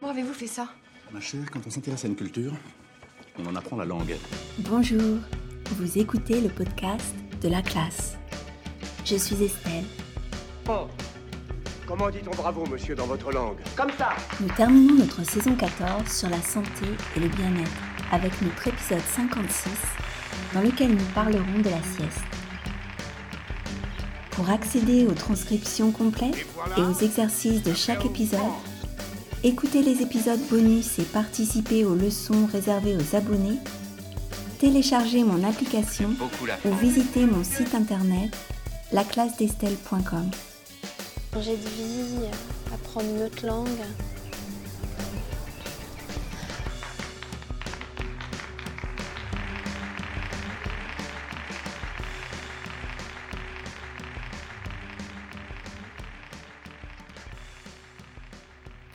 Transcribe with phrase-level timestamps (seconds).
[0.00, 0.68] Comment avez-vous fait ça?
[1.12, 2.52] Ma chère, quand on s'intéresse à une culture,
[3.38, 4.14] on en apprend la langue.
[4.58, 5.18] Bonjour,
[5.72, 8.16] vous écoutez le podcast de la classe.
[9.04, 9.84] Je suis Estelle.
[10.68, 10.86] Oh
[11.86, 13.58] Comment dit-on bravo, monsieur, dans votre langue?
[13.76, 16.86] Comme ça Nous terminons notre saison 14 sur la santé
[17.16, 17.70] et le bien-être
[18.10, 19.70] avec notre épisode 56
[20.52, 22.20] dans lequel nous parlerons de la sieste.
[24.32, 28.40] Pour accéder aux transcriptions complètes et aux exercices de chaque épisode,
[29.46, 33.58] écoutez les épisodes bonus et participer aux leçons réservées aux abonnés,
[34.58, 36.10] téléchargez mon application
[36.64, 38.36] ou visitez mon site internet
[38.90, 40.30] laclassedestelle.com.
[41.40, 42.26] J'ai de vie,
[42.74, 43.68] apprendre une autre langue.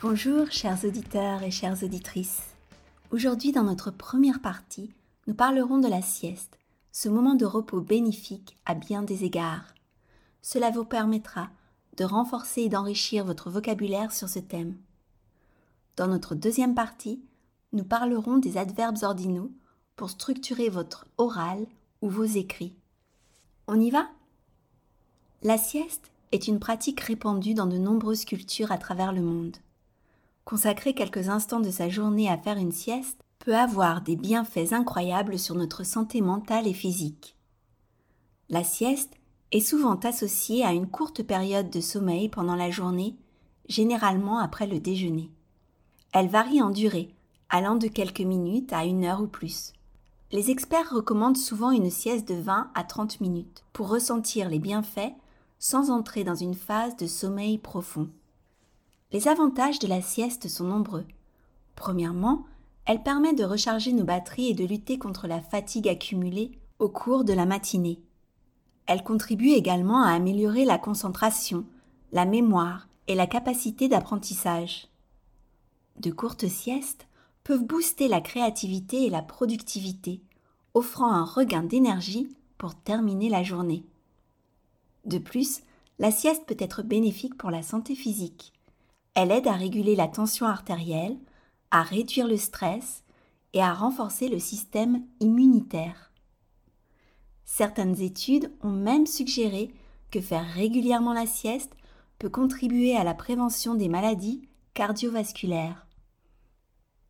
[0.02, 2.42] Bonjour chers auditeurs et chères auditrices.
[3.12, 4.90] Aujourd'hui dans notre première partie,
[5.28, 6.58] nous parlerons de la sieste,
[6.90, 9.72] ce moment de repos bénéfique à bien des égards.
[10.40, 11.50] Cela vous permettra
[11.98, 14.76] de renforcer et d'enrichir votre vocabulaire sur ce thème.
[15.94, 17.22] Dans notre deuxième partie,
[17.72, 19.52] nous parlerons des adverbes ordinaux
[19.94, 21.64] pour structurer votre oral
[22.00, 22.74] ou vos écrits.
[23.68, 24.08] On y va?
[25.44, 29.58] La sieste est une pratique répandue dans de nombreuses cultures à travers le monde.
[30.44, 35.38] Consacrer quelques instants de sa journée à faire une sieste peut avoir des bienfaits incroyables
[35.38, 37.36] sur notre santé mentale et physique.
[38.48, 39.14] La sieste
[39.52, 43.16] est souvent associée à une courte période de sommeil pendant la journée,
[43.68, 45.30] généralement après le déjeuner.
[46.12, 47.14] Elle varie en durée,
[47.48, 49.72] allant de quelques minutes à une heure ou plus.
[50.32, 55.12] Les experts recommandent souvent une sieste de 20 à 30 minutes pour ressentir les bienfaits
[55.58, 58.08] sans entrer dans une phase de sommeil profond.
[59.12, 61.04] Les avantages de la sieste sont nombreux.
[61.76, 62.46] Premièrement,
[62.86, 67.24] elle permet de recharger nos batteries et de lutter contre la fatigue accumulée au cours
[67.24, 68.00] de la matinée.
[68.86, 71.66] Elle contribue également à améliorer la concentration,
[72.12, 74.88] la mémoire et la capacité d'apprentissage.
[76.00, 77.06] De courtes siestes
[77.44, 80.22] peuvent booster la créativité et la productivité,
[80.72, 83.84] offrant un regain d'énergie pour terminer la journée.
[85.04, 85.60] De plus,
[85.98, 88.54] la sieste peut être bénéfique pour la santé physique.
[89.14, 91.18] Elle aide à réguler la tension artérielle,
[91.70, 93.04] à réduire le stress
[93.52, 96.12] et à renforcer le système immunitaire.
[97.44, 99.74] Certaines études ont même suggéré
[100.10, 101.72] que faire régulièrement la sieste
[102.18, 105.86] peut contribuer à la prévention des maladies cardiovasculaires.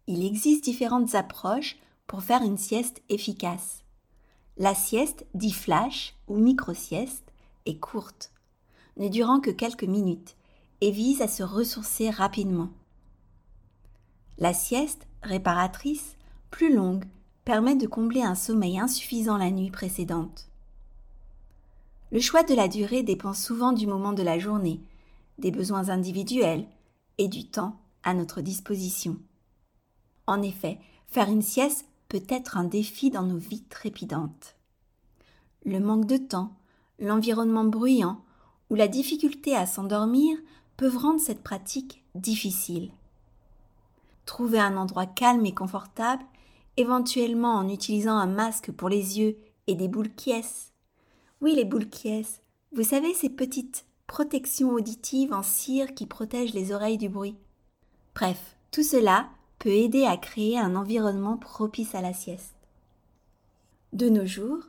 [0.08, 1.76] Il existe différentes approches
[2.08, 3.84] pour faire une sieste efficace.
[4.56, 7.32] La sieste, dit flash ou micro-sieste,
[7.66, 8.32] est courte,
[8.96, 10.34] ne durant que quelques minutes
[10.82, 12.68] et vise à se ressourcer rapidement.
[14.36, 16.16] La sieste, réparatrice,
[16.50, 17.04] plus longue,
[17.44, 20.48] permet de combler un sommeil insuffisant la nuit précédente.
[22.10, 24.80] Le choix de la durée dépend souvent du moment de la journée,
[25.38, 26.66] des besoins individuels
[27.16, 29.18] et du temps à notre disposition.
[30.26, 34.56] En effet, faire une sieste peut être un défi dans nos vies trépidantes.
[35.64, 36.56] Le manque de temps,
[36.98, 38.20] l'environnement bruyant
[38.68, 40.36] ou la difficulté à s'endormir
[40.88, 42.90] rendre cette pratique difficile.
[44.26, 46.24] Trouver un endroit calme et confortable
[46.76, 50.70] éventuellement en utilisant un masque pour les yeux et des boules quies.
[51.40, 52.26] Oui, les boules quies.
[52.74, 57.36] Vous savez, ces petites protections auditives en cire qui protègent les oreilles du bruit.
[58.14, 59.28] Bref, tout cela
[59.58, 62.54] peut aider à créer un environnement propice à la sieste.
[63.92, 64.64] De nos jours,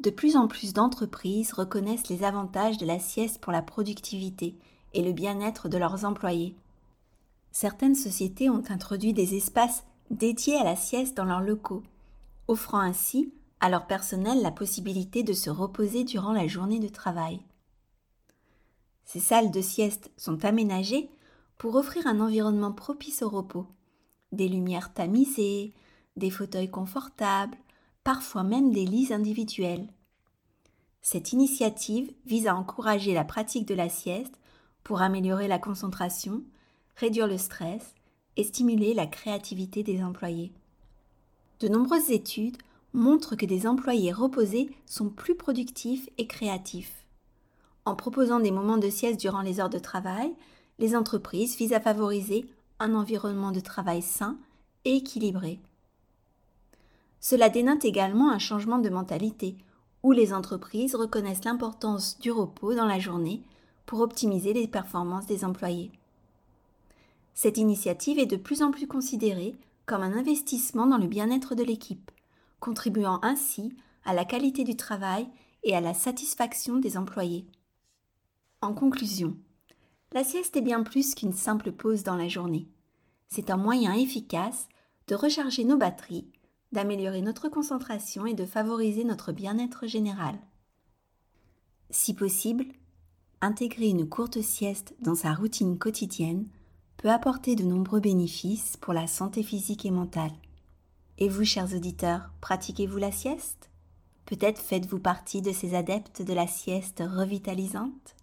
[0.00, 4.56] de plus en plus d'entreprises reconnaissent les avantages de la sieste pour la productivité
[4.94, 6.54] et le bien-être de leurs employés.
[7.50, 11.82] Certaines sociétés ont introduit des espaces dédiés à la sieste dans leurs locaux,
[12.48, 17.40] offrant ainsi à leur personnel la possibilité de se reposer durant la journée de travail.
[19.04, 21.10] Ces salles de sieste sont aménagées
[21.58, 23.66] pour offrir un environnement propice au repos,
[24.32, 25.72] des lumières tamisées,
[26.16, 27.56] des fauteuils confortables,
[28.04, 29.86] parfois même des lits individuels.
[31.02, 34.34] Cette initiative vise à encourager la pratique de la sieste
[34.84, 36.42] pour améliorer la concentration,
[36.96, 37.94] réduire le stress
[38.36, 40.52] et stimuler la créativité des employés.
[41.60, 42.56] De nombreuses études
[42.92, 47.06] montrent que des employés reposés sont plus productifs et créatifs.
[47.84, 50.32] En proposant des moments de sieste durant les heures de travail,
[50.78, 52.46] les entreprises visent à favoriser
[52.78, 54.38] un environnement de travail sain
[54.84, 55.60] et équilibré.
[57.20, 59.56] Cela dénote également un changement de mentalité,
[60.02, 63.42] où les entreprises reconnaissent l'importance du repos dans la journée
[63.86, 65.90] pour optimiser les performances des employés.
[67.34, 69.54] Cette initiative est de plus en plus considérée
[69.86, 72.10] comme un investissement dans le bien-être de l'équipe,
[72.60, 73.74] contribuant ainsi
[74.04, 75.28] à la qualité du travail
[75.64, 77.46] et à la satisfaction des employés.
[78.60, 79.36] En conclusion,
[80.12, 82.68] la sieste est bien plus qu'une simple pause dans la journée.
[83.28, 84.68] C'est un moyen efficace
[85.08, 86.30] de recharger nos batteries,
[86.70, 90.38] d'améliorer notre concentration et de favoriser notre bien-être général.
[91.90, 92.66] Si possible,
[93.42, 96.46] intégrer une courte sieste dans sa routine quotidienne
[96.96, 100.32] peut apporter de nombreux bénéfices pour la santé physique et mentale.
[101.18, 103.68] Et vous, chers auditeurs, pratiquez-vous la sieste?
[104.26, 108.14] Peut-être faites-vous partie de ces adeptes de la sieste revitalisante?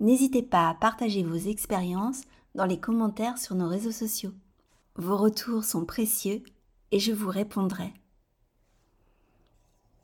[0.00, 2.20] N'hésitez pas à partager vos expériences
[2.54, 4.34] dans les commentaires sur nos réseaux sociaux.
[4.96, 6.42] Vos retours sont précieux
[6.90, 7.94] et je vous répondrai.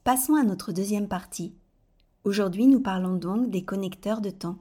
[0.04, 1.54] Passons à notre deuxième partie.
[2.28, 4.58] Aujourd'hui, nous parlons donc des connecteurs de temps.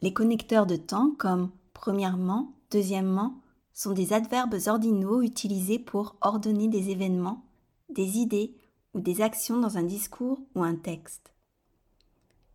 [0.00, 3.40] Les connecteurs de temps comme premièrement, deuxièmement,
[3.72, 7.44] sont des adverbes ordinaux utilisés pour ordonner des événements,
[7.90, 8.56] des idées
[8.92, 11.32] ou des actions dans un discours ou un texte.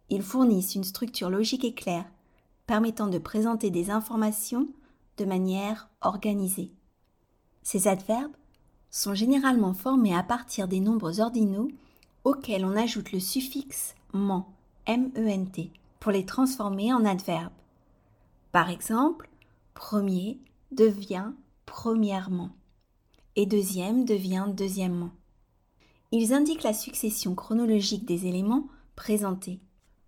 [0.09, 2.11] Ils fournissent une structure logique et claire,
[2.67, 4.67] permettant de présenter des informations
[5.15, 6.73] de manière organisée.
[7.61, 8.35] Ces adverbes
[8.91, 11.69] sont généralement formés à partir des nombres ordinaux
[12.23, 14.53] auxquels on ajoute le suffixe ment,
[14.85, 17.51] M-E-N-T, pour les transformer en adverbes.
[18.51, 19.29] Par exemple,
[19.73, 20.37] premier
[20.71, 21.31] devient
[21.65, 22.51] premièrement
[23.35, 25.11] et deuxième devient deuxièmement.
[26.11, 29.59] Ils indiquent la succession chronologique des éléments présentés.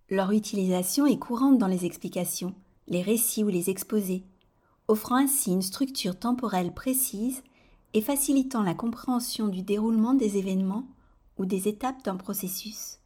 [0.08, 2.54] Leur utilisation est courante dans les explications,
[2.86, 4.22] les récits ou les exposés,
[4.86, 7.42] offrant ainsi une structure temporelle précise
[7.94, 10.86] et facilitant la compréhension du déroulement des événements
[11.38, 12.98] ou des étapes d'un processus.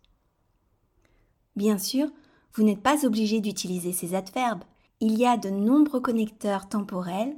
[1.56, 2.08] Bien sûr,
[2.54, 4.64] vous n'êtes pas obligé d'utiliser ces adverbes.
[5.00, 7.36] Il y a de nombreux connecteurs temporels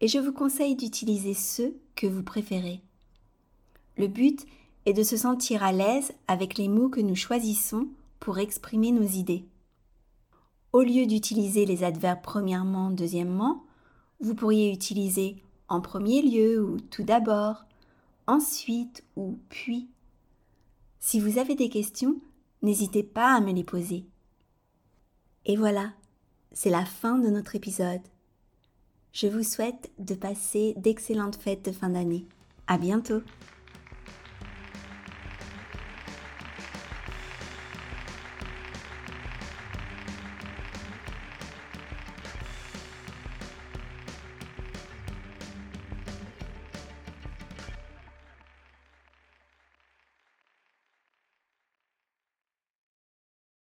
[0.00, 2.80] et je vous conseille d'utiliser ceux que vous préférez.
[3.96, 4.44] Le but
[4.86, 7.88] est de se sentir à l'aise avec les mots que nous choisissons
[8.20, 9.46] pour exprimer nos idées.
[10.72, 13.64] Au lieu d'utiliser les adverbes premièrement, deuxièmement,
[14.20, 15.36] vous pourriez utiliser
[15.68, 17.64] en premier lieu ou tout d'abord,
[18.26, 19.88] ensuite ou puis.
[21.06, 22.16] Si vous avez des questions,
[22.62, 24.06] n'hésitez pas à me les poser.
[25.44, 25.92] Et voilà,
[26.52, 28.00] c'est la fin de notre épisode.
[29.12, 32.24] Je vous souhaite de passer d'excellentes fêtes de fin d'année.
[32.66, 33.20] À bientôt!